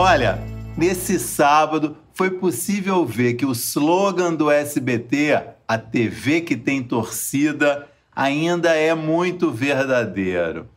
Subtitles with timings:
[0.00, 0.38] Olha,
[0.76, 7.88] nesse sábado foi possível ver que o slogan do SBT, a TV que tem torcida,
[8.14, 10.68] ainda é muito verdadeiro.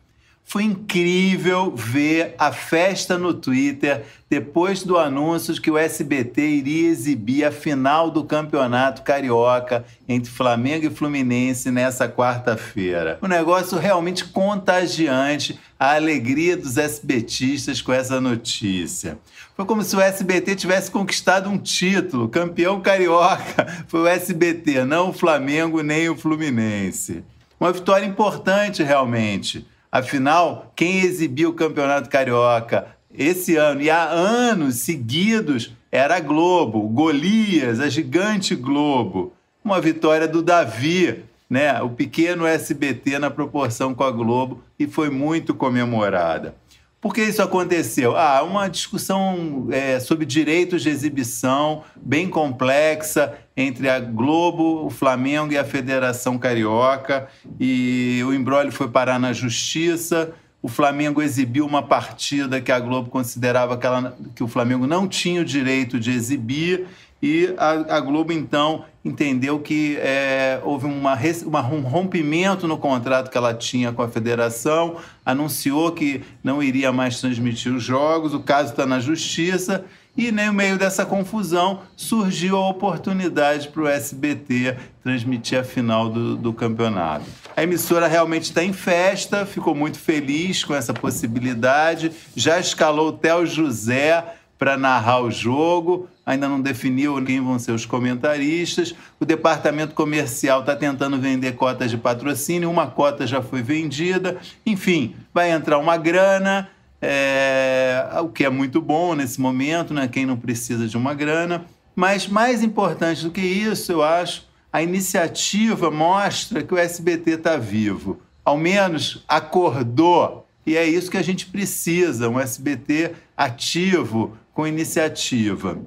[0.44, 7.44] Foi incrível ver a festa no Twitter depois do anúncio que o SBT iria exibir
[7.44, 13.18] a final do Campeonato Carioca entre Flamengo e Fluminense nessa quarta-feira.
[13.22, 19.18] Um negócio realmente contagiante, a alegria dos SBTistas com essa notícia.
[19.56, 23.66] Foi como se o SBT tivesse conquistado um título, campeão carioca.
[23.88, 27.24] Foi o SBT, não o Flamengo nem o Fluminense.
[27.58, 34.76] Uma vitória importante realmente Afinal, quem exibiu o Campeonato Carioca esse ano e há anos
[34.76, 39.34] seguidos era a Globo, Golias, a gigante Globo.
[39.62, 41.82] Uma vitória do Davi, né?
[41.82, 46.54] o pequeno SBT na proporção com a Globo, e foi muito comemorada.
[47.02, 48.16] Por que isso aconteceu?
[48.16, 55.52] Ah, uma discussão é, sobre direitos de exibição bem complexa entre a Globo, o Flamengo
[55.52, 57.26] e a Federação Carioca.
[57.58, 60.30] E o embrólio foi parar na justiça.
[60.62, 65.08] O Flamengo exibiu uma partida que a Globo considerava que, ela, que o Flamengo não
[65.08, 66.86] tinha o direito de exibir
[67.20, 73.30] e a, a Globo, então, entendeu que é, houve uma, uma, um rompimento no contrato
[73.30, 78.40] que ela tinha com a federação, anunciou que não iria mais transmitir os jogos, o
[78.40, 79.84] caso está na justiça.
[80.14, 86.36] E no meio dessa confusão surgiu a oportunidade para o SBT transmitir a final do,
[86.36, 87.24] do campeonato.
[87.56, 93.12] A emissora realmente está em festa, ficou muito feliz com essa possibilidade, já escalou o
[93.12, 94.22] Theo José
[94.58, 98.94] para narrar o jogo, ainda não definiu quem vão ser os comentaristas.
[99.18, 104.38] O departamento comercial está tentando vender cotas de patrocínio, uma cota já foi vendida.
[104.64, 106.68] Enfim, vai entrar uma grana,
[107.00, 110.08] é, o que é muito bom nesse momento, né?
[110.08, 111.64] quem não precisa de uma grana.
[111.94, 117.56] Mas mais importante do que isso, eu acho, a iniciativa mostra que o SBT está
[117.56, 118.20] vivo.
[118.44, 120.46] Ao menos acordou.
[120.64, 125.78] E é isso que a gente precisa, um SBT ativo, com iniciativa.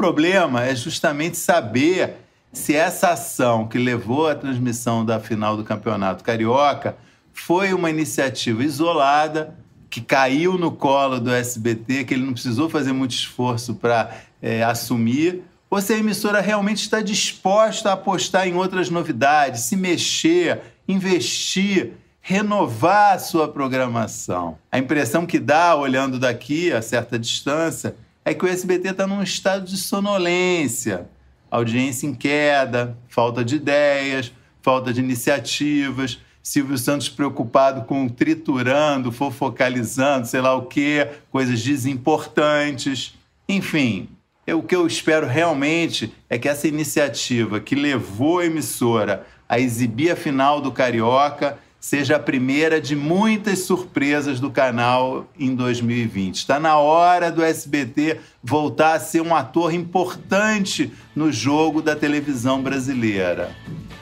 [0.00, 2.14] O problema é justamente saber
[2.54, 6.96] se essa ação que levou à transmissão da final do Campeonato Carioca
[7.34, 9.54] foi uma iniciativa isolada,
[9.90, 14.62] que caiu no colo do SBT, que ele não precisou fazer muito esforço para é,
[14.62, 20.62] assumir, ou se a emissora realmente está disposta a apostar em outras novidades, se mexer,
[20.88, 24.56] investir, renovar a sua programação.
[24.72, 27.94] A impressão que dá, olhando daqui a certa distância,
[28.24, 31.08] é que o SBT está num estado de sonolência,
[31.50, 34.32] audiência em queda, falta de ideias,
[34.62, 36.20] falta de iniciativas.
[36.42, 43.14] Silvio Santos preocupado com triturando, focalizando, sei lá o quê, coisas desimportantes.
[43.48, 44.08] Enfim,
[44.46, 49.58] eu, o que eu espero realmente é que essa iniciativa que levou a emissora a
[49.58, 56.36] exibir a final do Carioca seja a primeira de muitas surpresas do canal em 2020.
[56.36, 62.62] Está na hora do SBT voltar a ser um ator importante no jogo da televisão
[62.62, 63.50] brasileira.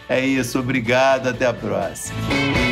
[0.08, 2.67] É isso, obrigado, até a próxima.